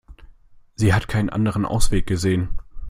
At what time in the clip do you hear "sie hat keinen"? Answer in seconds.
0.77-1.29